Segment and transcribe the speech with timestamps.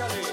[0.00, 0.29] 자를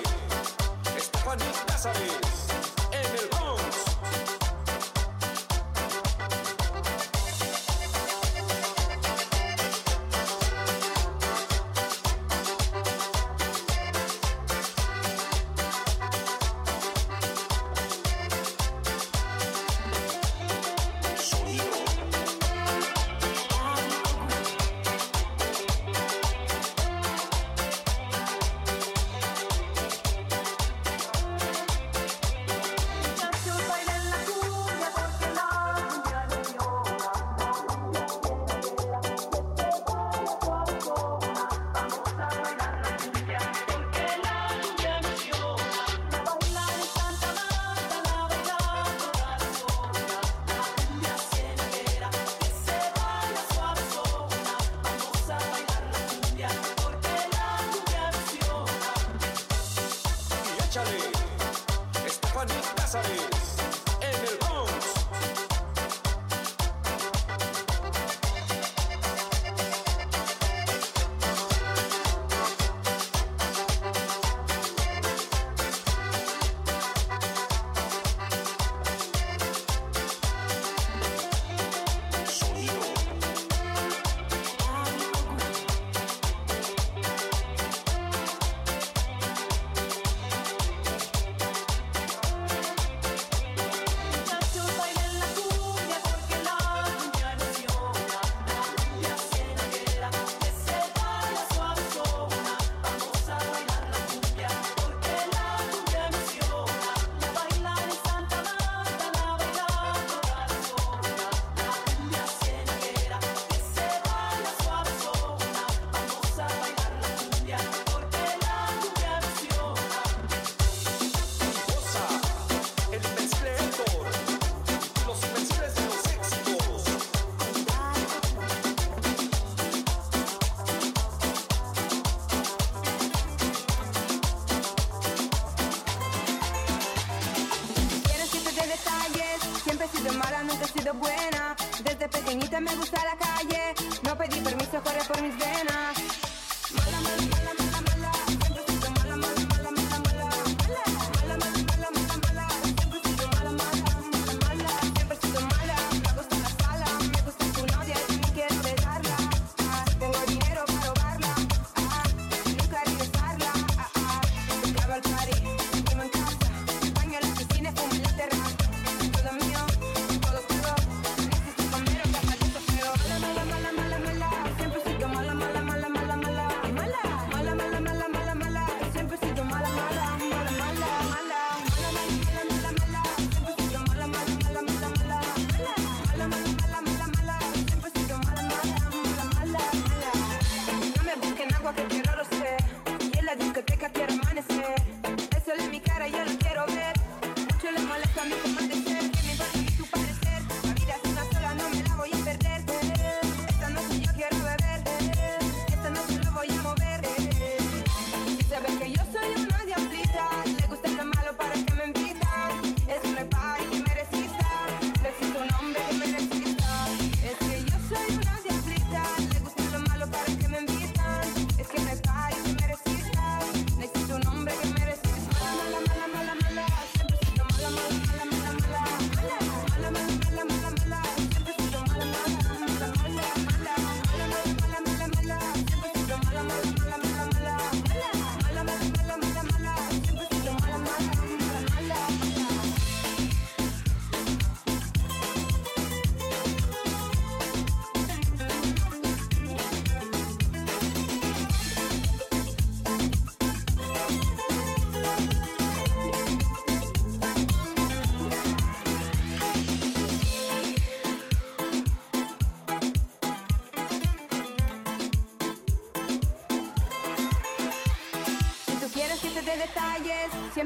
[60.76, 61.17] naturally.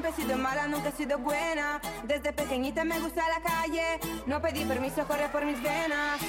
[0.01, 1.79] Siempre he sido mala, nunca he sido buena.
[2.07, 3.99] Desde pequeñita me gusta la calle.
[4.25, 6.19] No pedí permiso, corre por mis venas.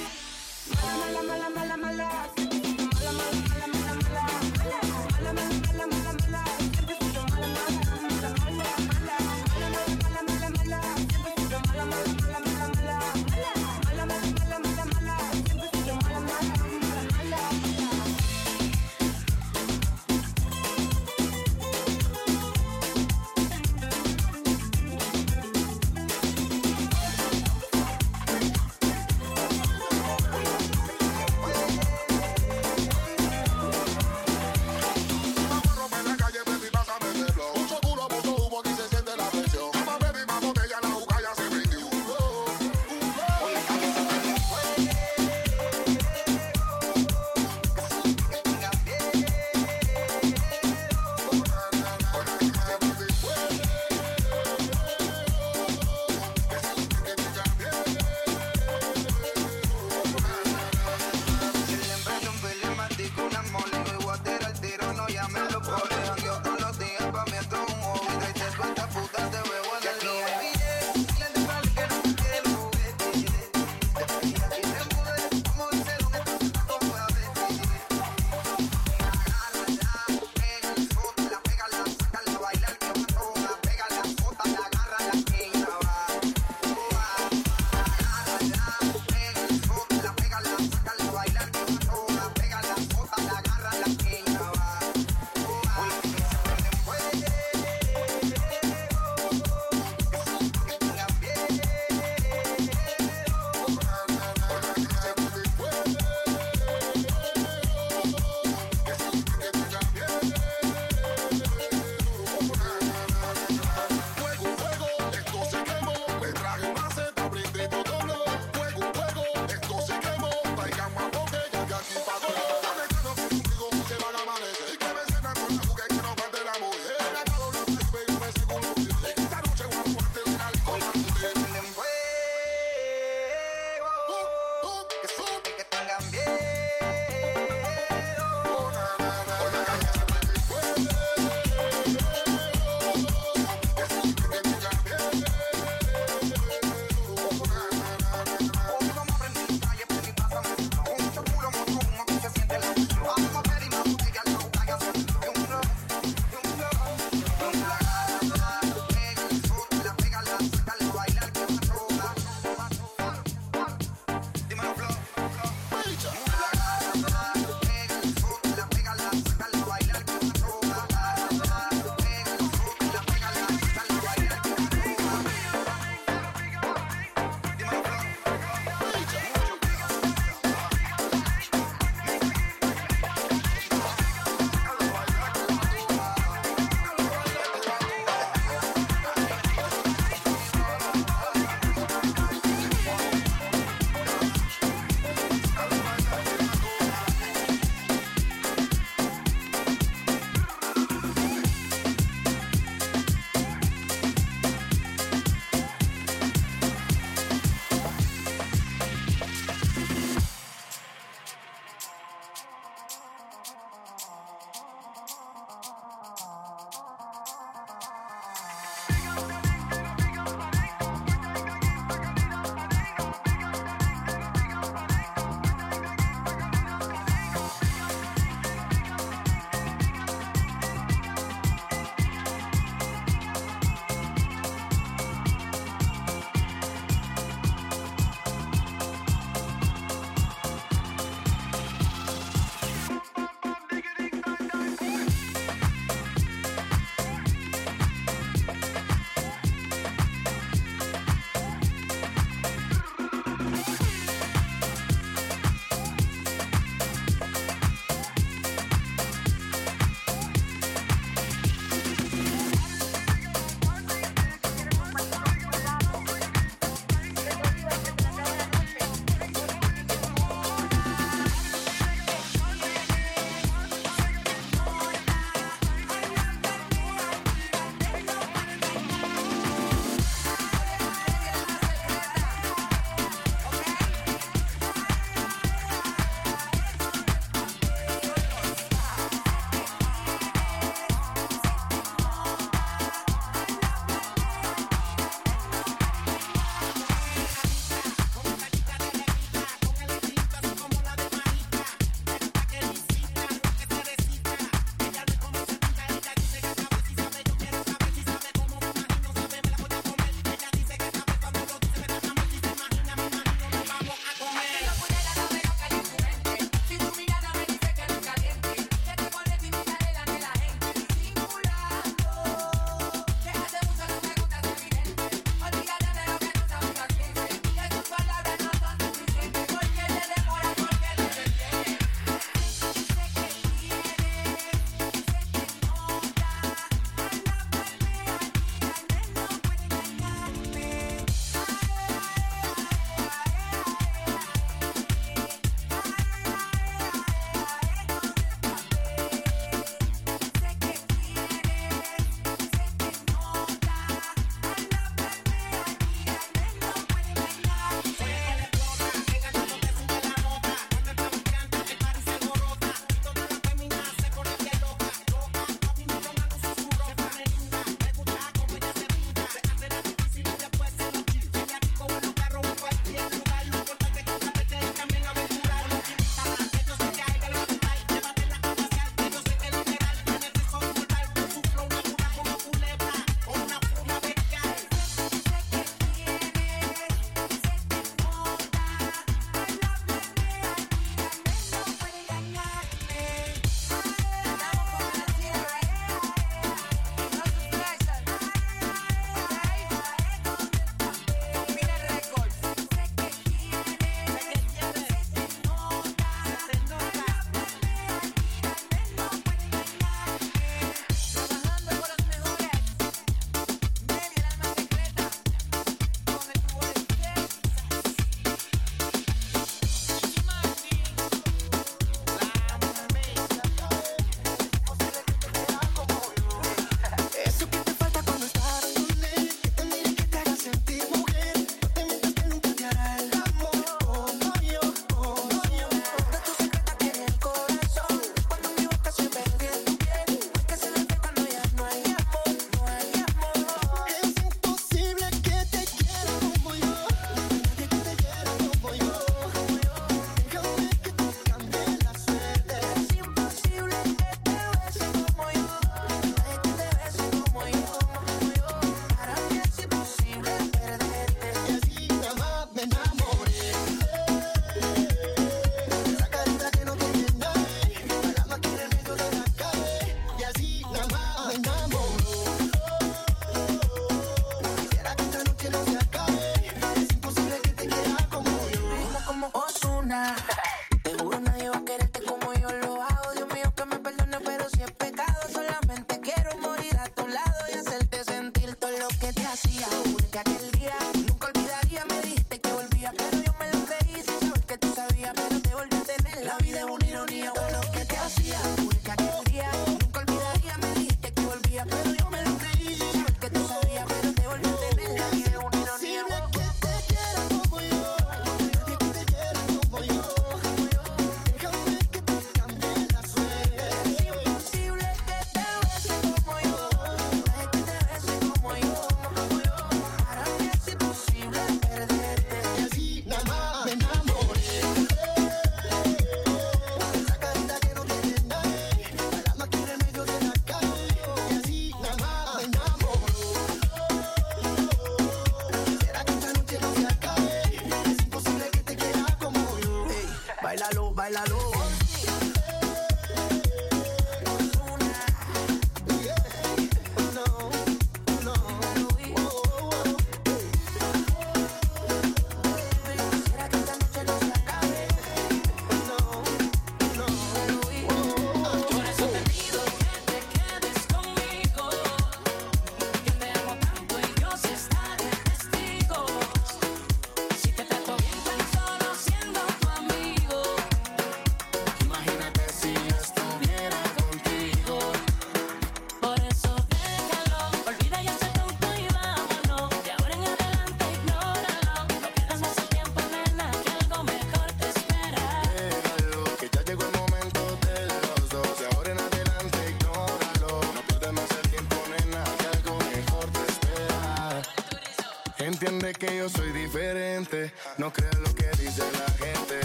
[595.93, 597.51] que yo soy diferente.
[597.77, 599.59] No creas lo que dice la gente.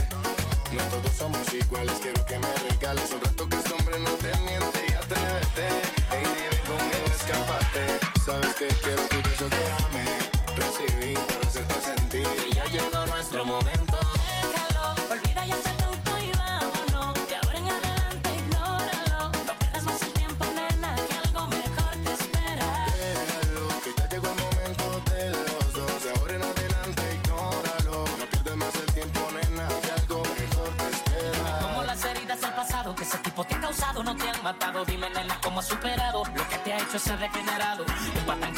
[0.73, 4.37] No todos somos iguales, quiero que me regales un rato que este hombre no te
[4.39, 5.67] miente y atrévete.
[5.67, 7.85] E hey, dime conmigo, escapate.
[8.25, 10.05] Sabes que quiero tu beso, déjame
[10.57, 12.27] recibir para hacerte sentir.
[12.55, 13.88] Ya llegó nuestro momento
[35.63, 37.85] superado lo que te ha hecho ser regenerado.
[37.85, 38.55] Un patán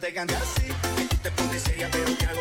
[0.00, 0.68] te canta así.
[0.96, 2.37] Que tú te pones seria, pero te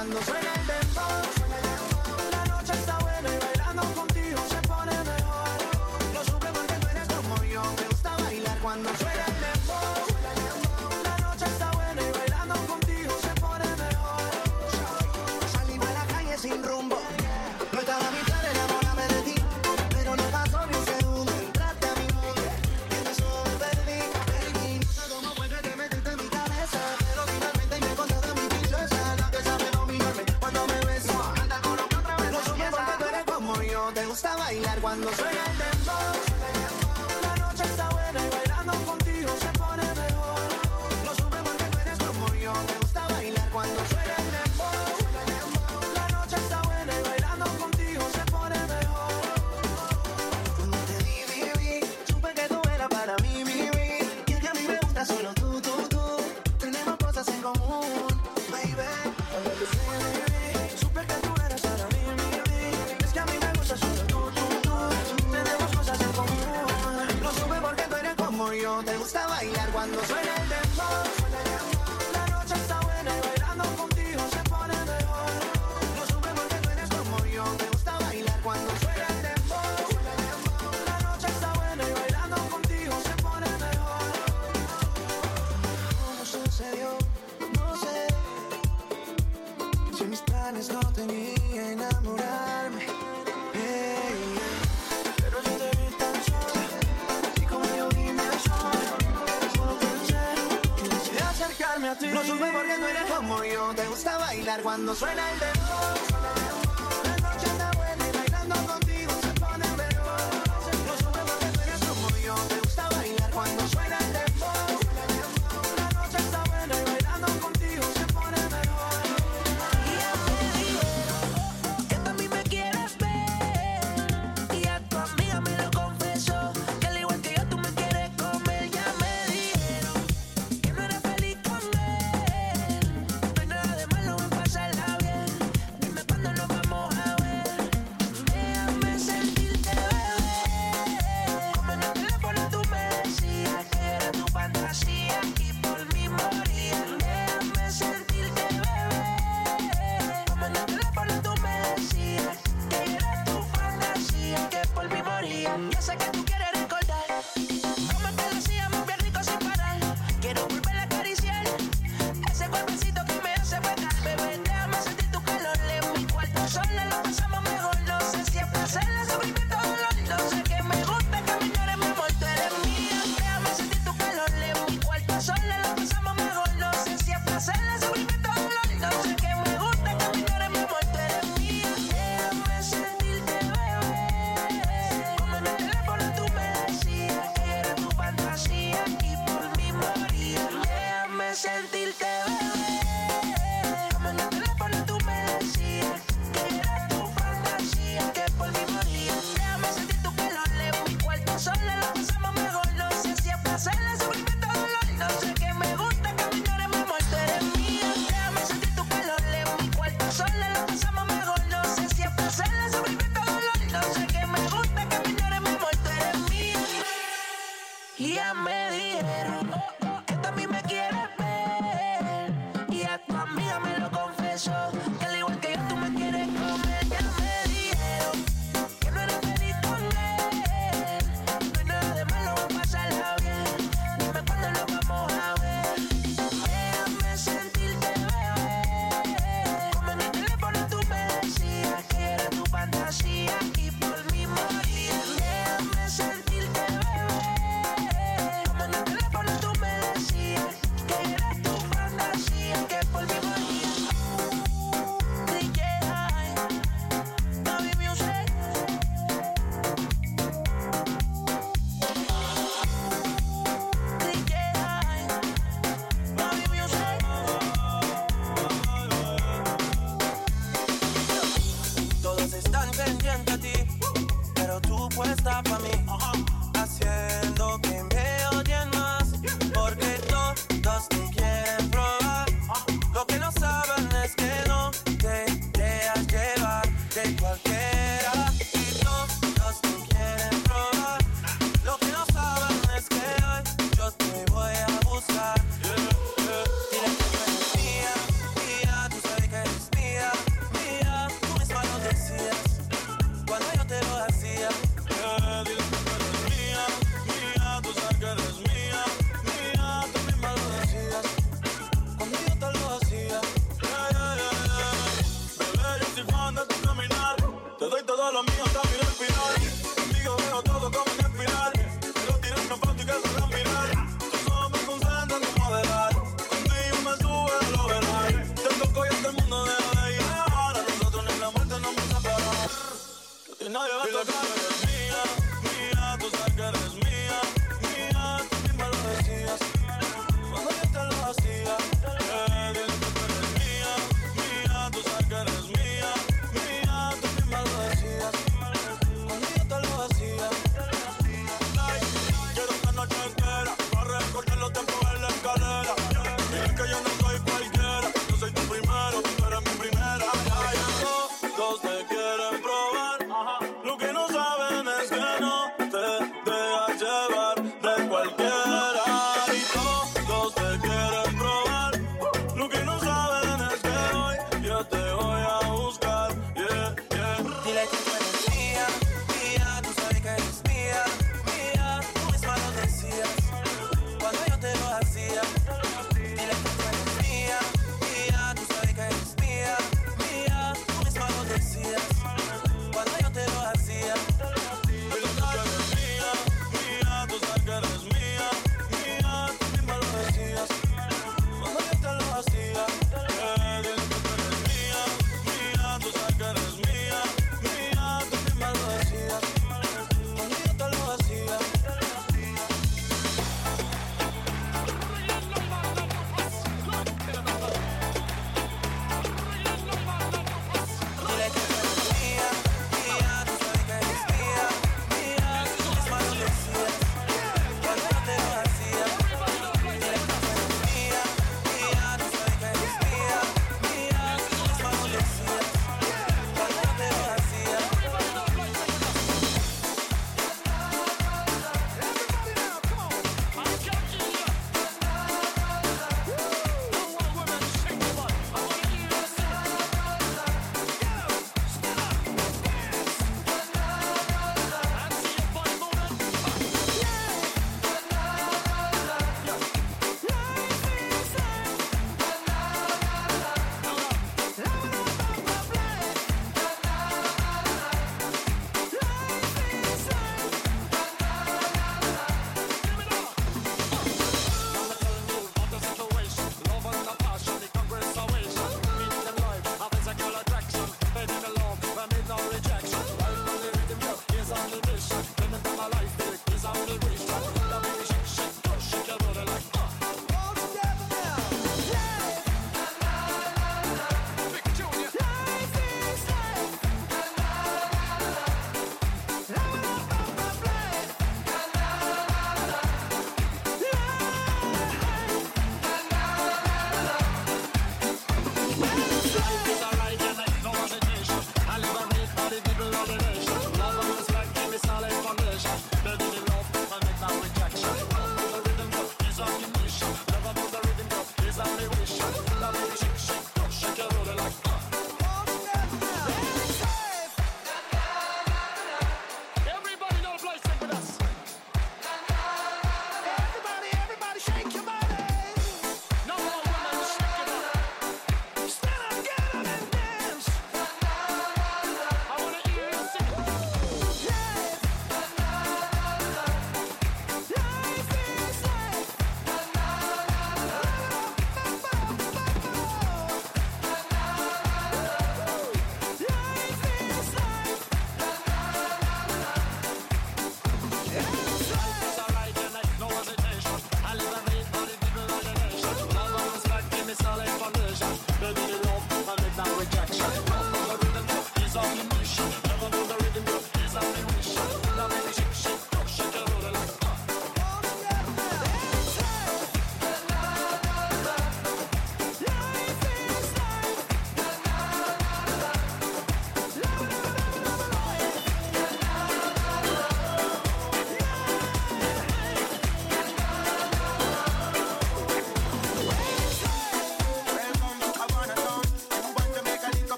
[0.00, 0.79] cuando suena el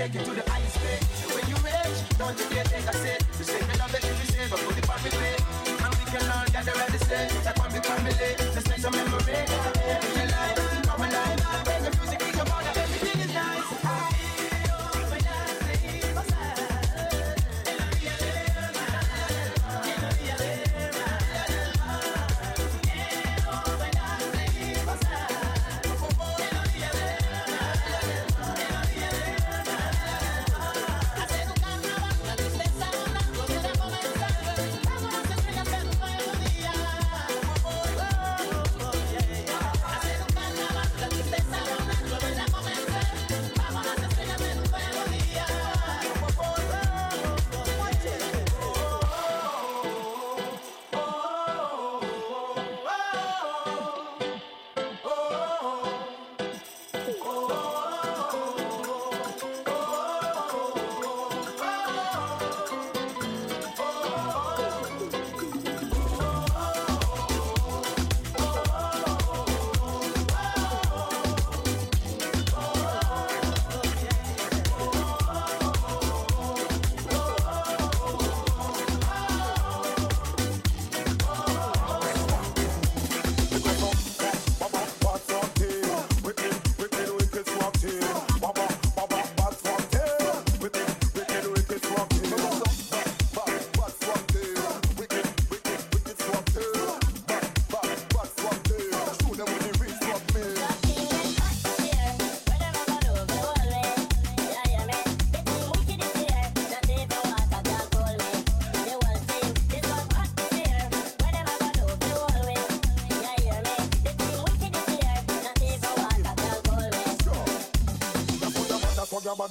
[0.00, 0.29] take it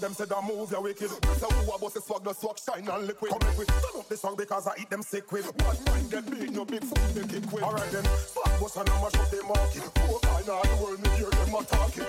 [0.01, 1.09] them said I move, your wicked.
[1.09, 3.31] So who a about the swag, the swag shine and liquid.
[3.31, 3.67] Come liquid.
[3.67, 5.45] Turn up the song because I eat them sick with.
[5.63, 7.63] One mind get beat, no big fool, they kick with.
[7.63, 9.83] Alright then, swag bust and I'ma shut the market.
[9.99, 12.05] Four I know the world, me hear them a talking.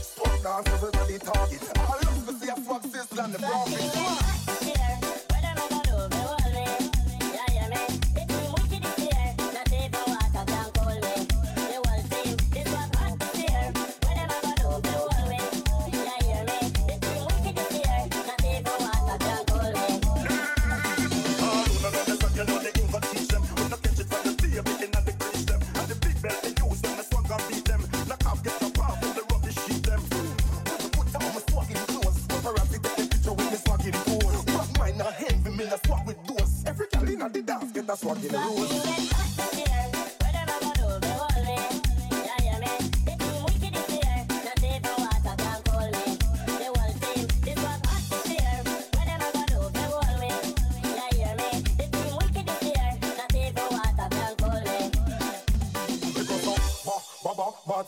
[0.00, 1.58] Swag dance, everybody talking.
[1.76, 4.31] I love to see a swag sizzle and the profit.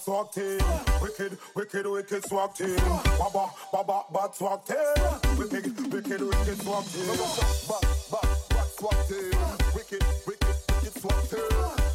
[0.05, 0.61] swag team.
[1.01, 2.77] Wicked, wicked, wicked swag team.
[3.19, 4.77] Baba, baba, bad swag team.
[5.39, 7.07] Wicked, wicked, wicked swag team.
[7.07, 7.81] Baba,
[8.11, 9.33] baba, bad swag team.
[9.75, 11.49] Wicked, wicked, wicked swag team.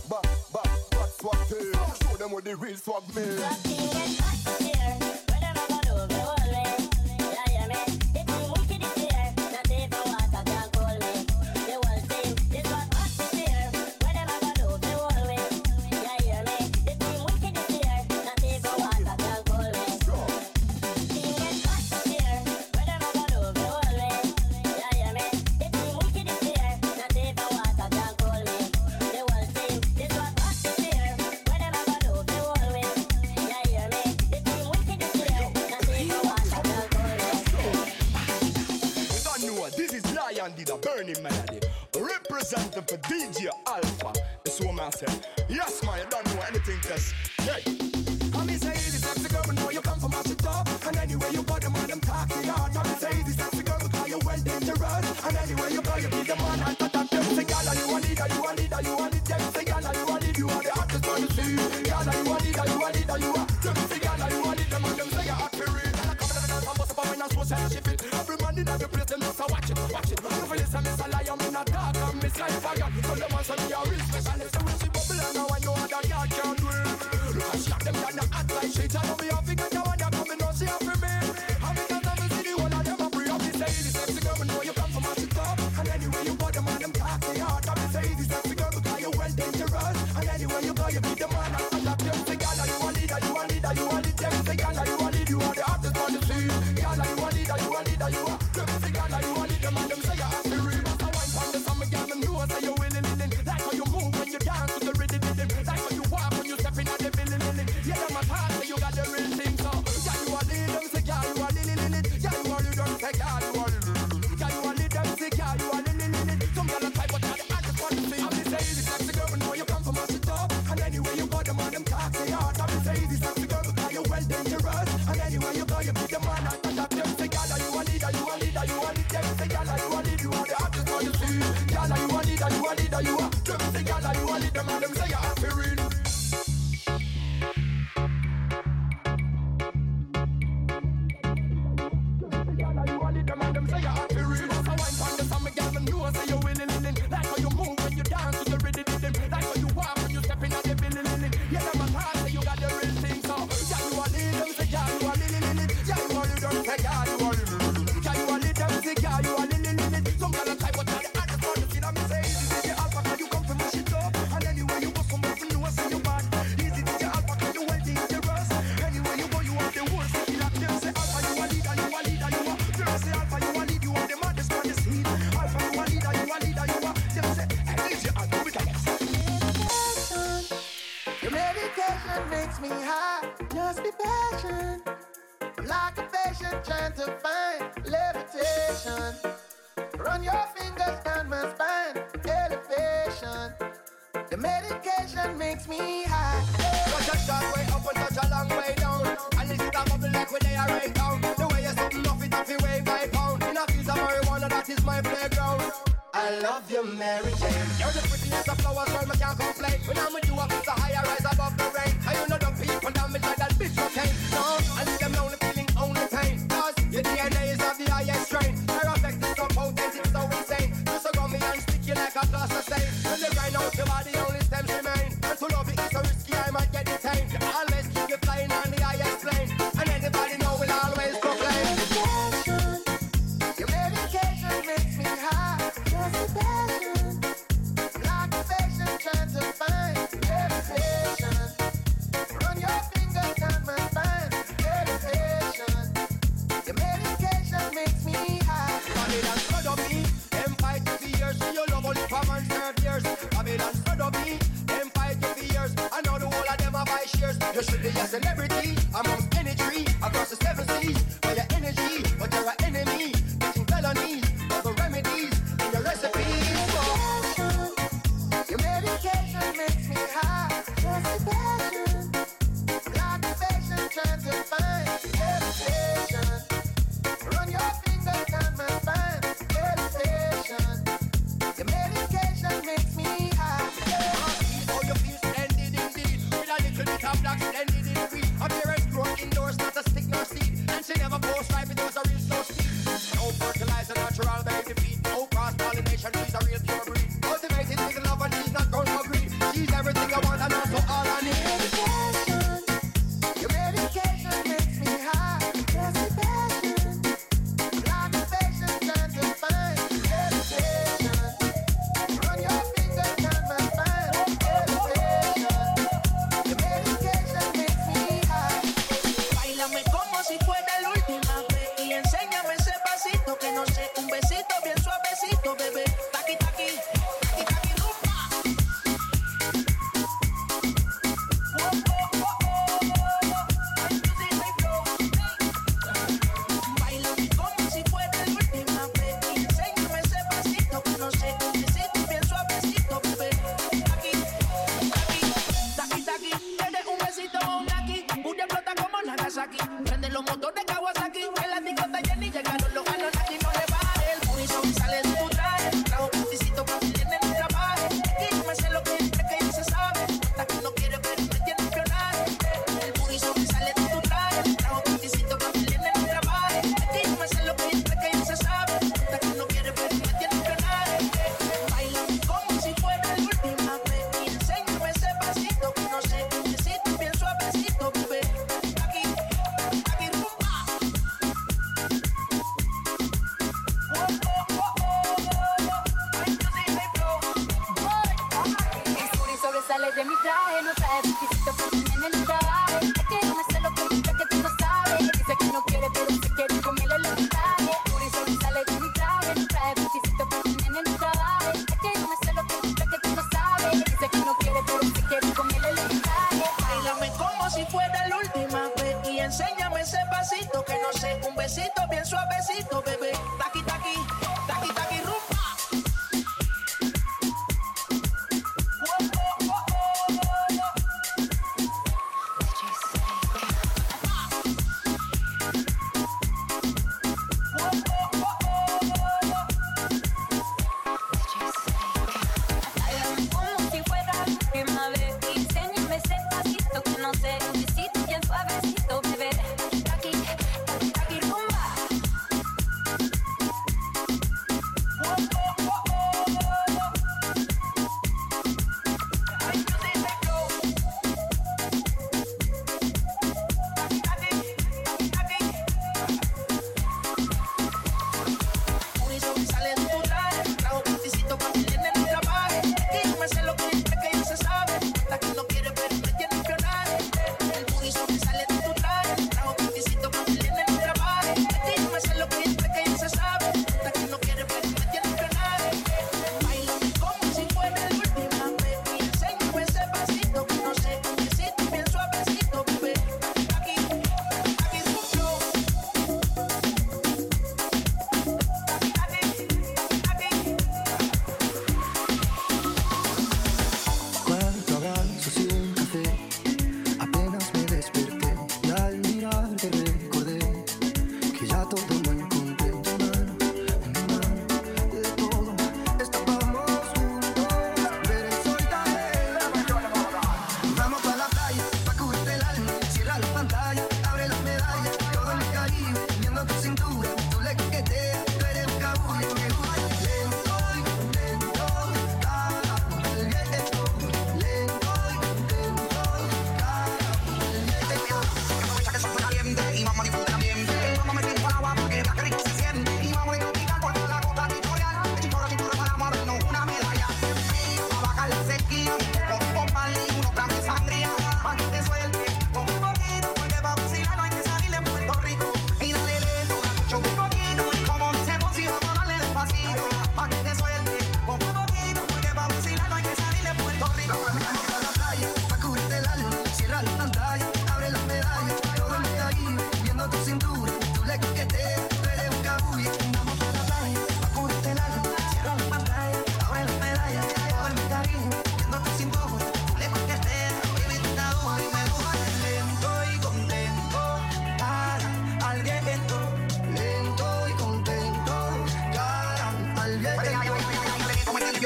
[0.10, 1.74] Baba, baba, bad swag team.
[2.02, 3.38] Show them what the real swag means.
[3.38, 5.29] Swag team and hot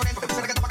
[0.03, 0.62] Bailando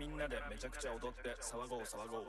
[0.00, 2.22] みんなでめちゃくちゃ踊って騒ごう騒ごう。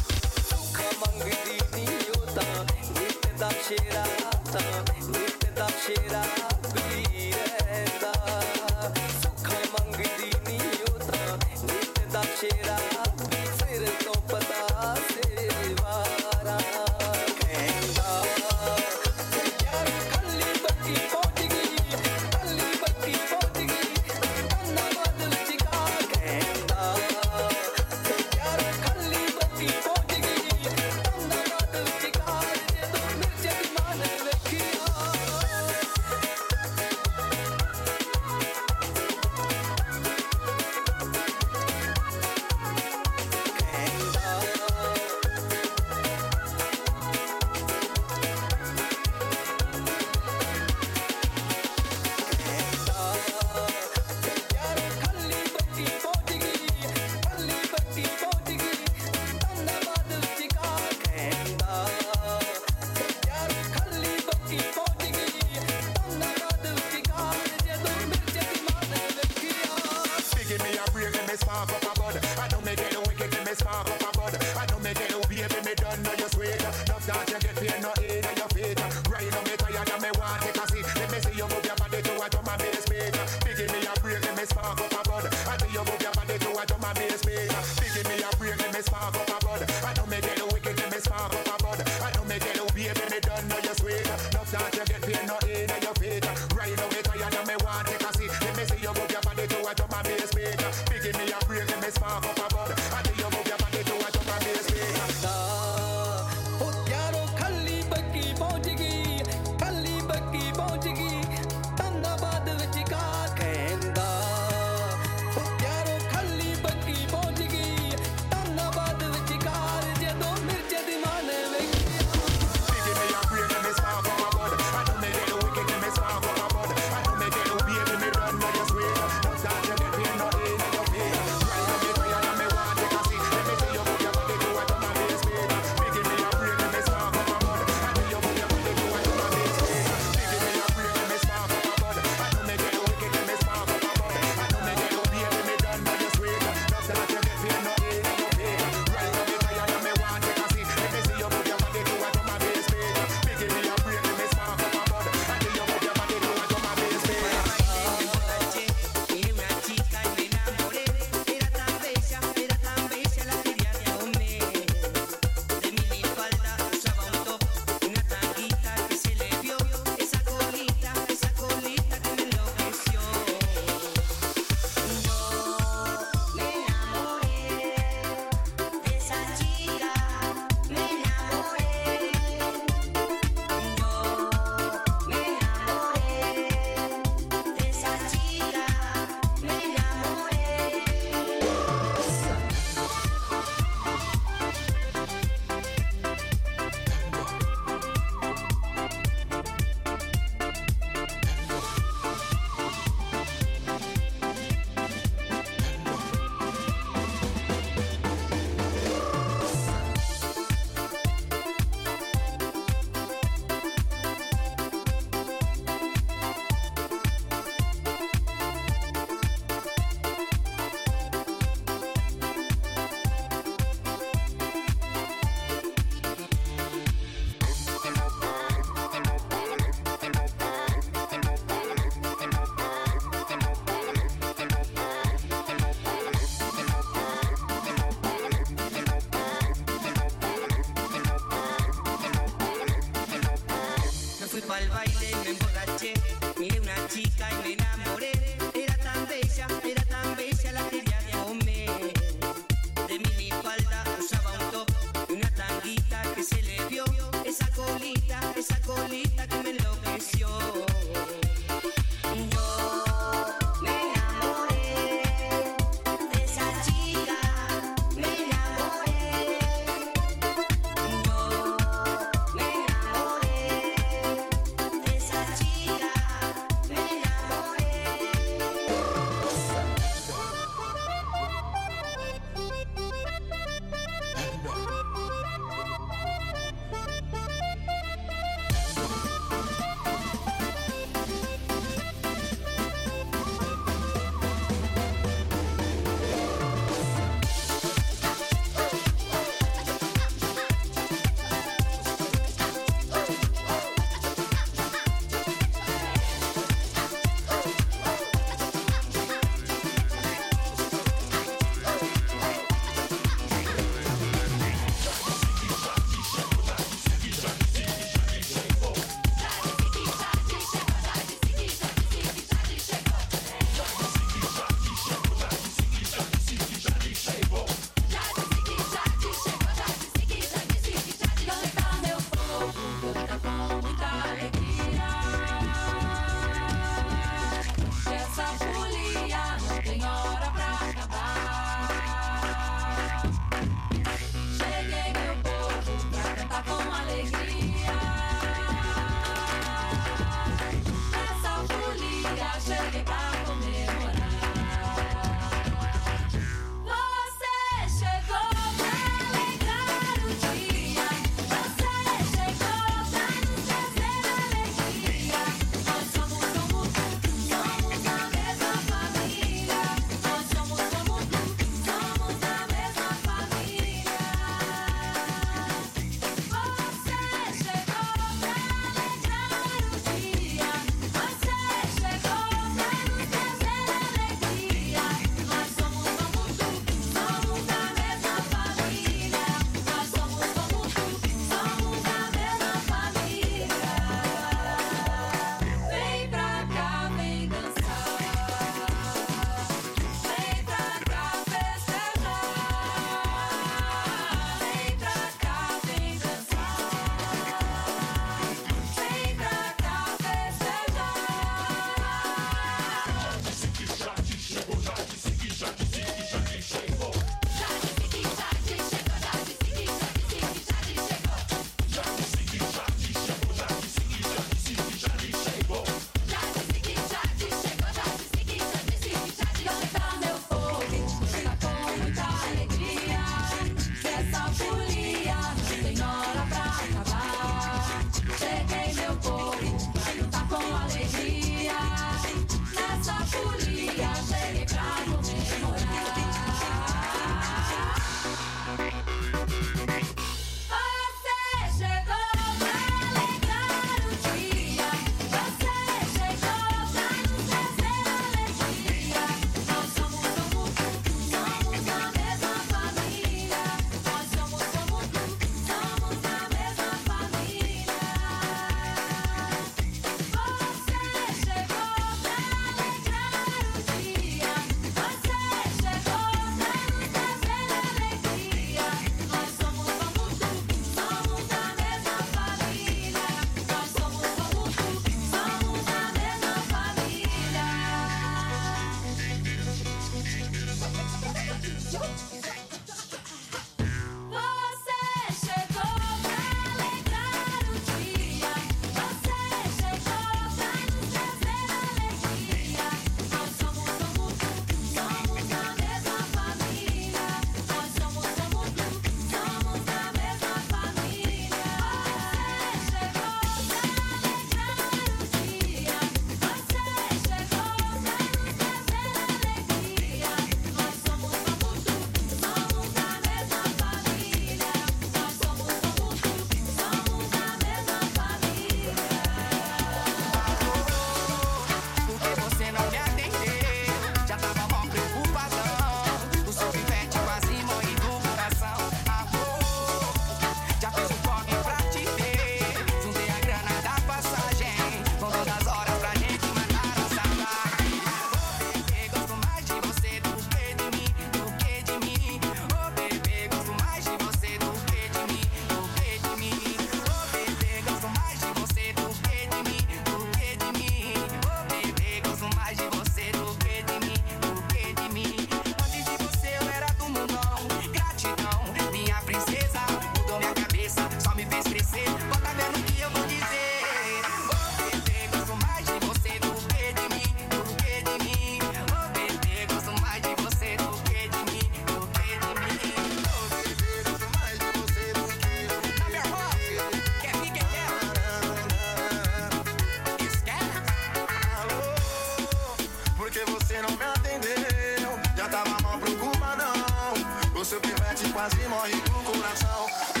[598.24, 599.66] quase morre do coração.
[599.66, 600.00] Oh,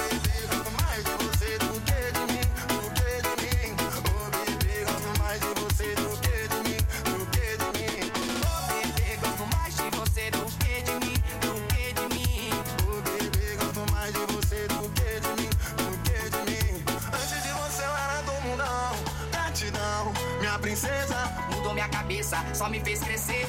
[0.00, 3.76] bebê, gosto mais de você do que de mim, do que de mim.
[4.08, 8.12] Oh, bebê, gosto mais de você do que de mim, do que de mim.
[8.40, 12.50] Oh, bebê, gosto mais de você do que de mim, do que de mim.
[12.88, 16.84] Oh, bebê, gosto mais de você do que de mim, do que de mim.
[17.12, 18.96] Antes de você eu do mundão,
[19.30, 21.18] gratidão, minha princesa.
[21.50, 23.46] Mudou minha cabeça, só me fez crescer.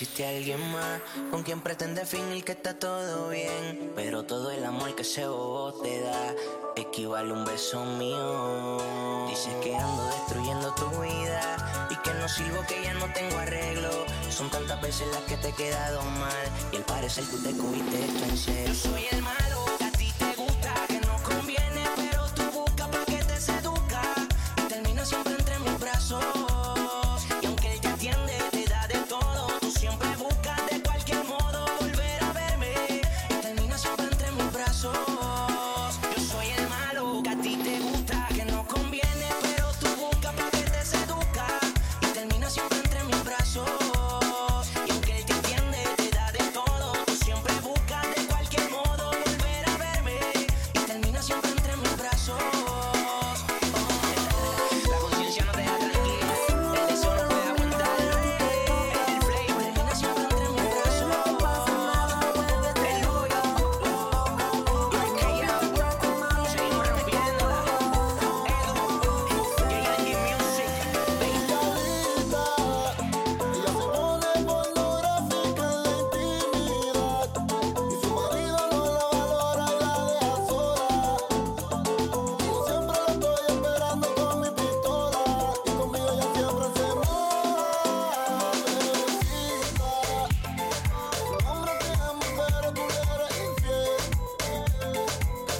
[0.00, 3.92] existe alguien más con quien pretende fingir que está todo bien.
[3.96, 6.34] Pero todo el amor que ese bobo te da
[6.76, 8.78] equivale a un beso mío.
[9.28, 13.90] Dices que ando destruyendo tu vida y que no sirvo, que ya no tengo arreglo.
[14.30, 18.04] Son tantas veces las que te he quedado mal y al parecer tú te cubiste
[18.04, 18.68] esto en serio.
[18.68, 19.47] Yo soy el mal.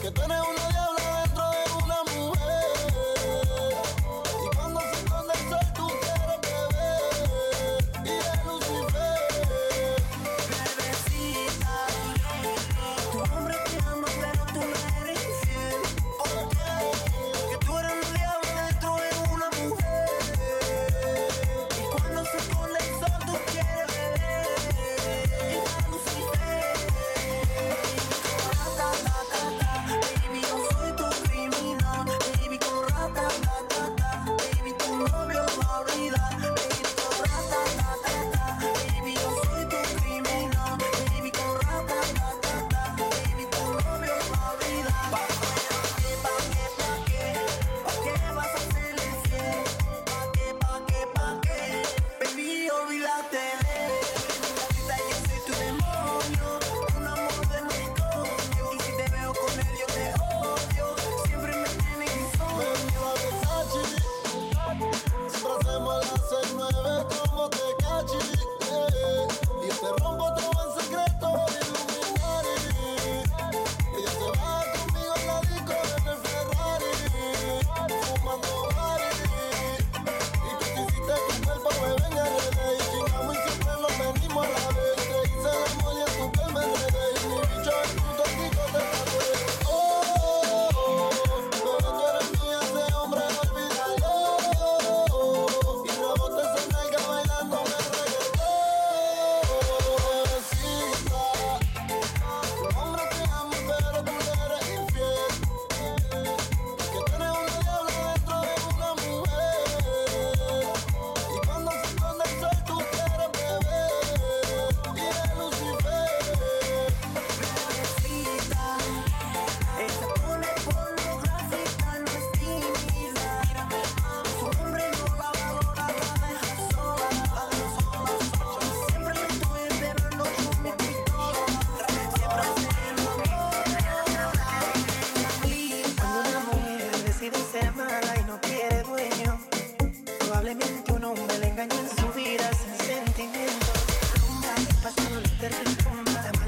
[0.09, 0.58] que tú eres know.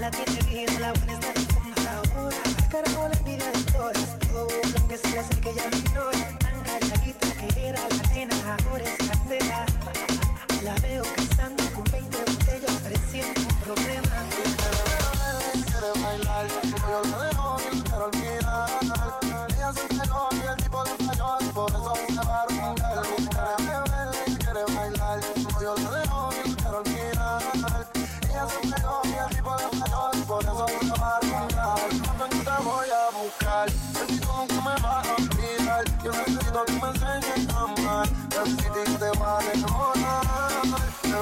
[0.00, 2.02] La tiene vida, la buena está difunta.
[2.16, 2.36] Ahora,
[2.70, 6.38] carajo, la envidia de todas, todo lo que se le hace que ya me ignora.
[6.38, 9.69] Tan calladita que era la nena, ahora es candela.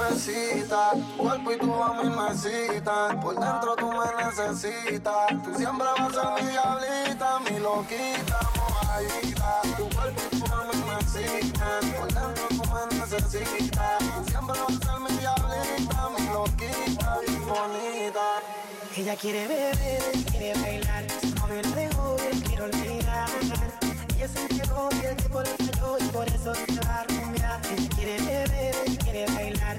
[0.09, 3.21] Tu cuerpo y tu a mí me excitan.
[3.21, 5.29] Por dentro tú me necesitas.
[5.45, 9.61] Tú siempre vas a mi diablita, mi loquita, mojadita.
[9.77, 11.93] Tu cuerpo y tu a mí me excitan.
[11.93, 13.99] Por dentro tú me necesitas.
[13.99, 18.27] Tú siempre vas a mi diablita, mi loquita, mi bonita.
[18.97, 23.29] Ella quiere beber, quiere bailar, su novio la dejó, él quiere olvidar.
[24.17, 27.61] Ella se entregó y el tipo le falló y por eso se va a rumbear.
[27.67, 29.79] Ella quiere beber, quiere bailar,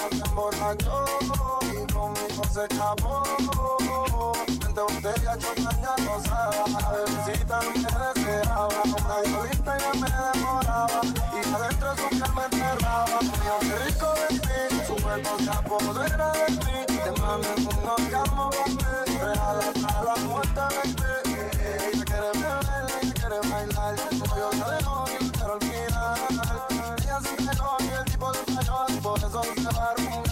[0.00, 1.04] ella se emborrachó
[1.72, 3.22] y conmigo se escapó.
[4.46, 8.82] Mente botella, chota, ya lo sabe, la bebecita no me deseaba.
[8.84, 13.20] Una violita ya me demoraba y adentro su piel me enterraba.
[13.20, 16.86] Mío, qué rico de ti, su cuerpo se apodera de mí.
[16.86, 21.40] Te mando en un orgasmo, baby, real hasta la muerte, baby.
[21.62, 26.69] Ella quiere beber, ella quiere bailar, como yo la dejo y quiero olvidar.
[29.02, 30.29] Por eso se va a rumbar.